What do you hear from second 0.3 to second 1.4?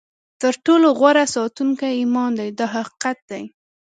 تر ټولو غوره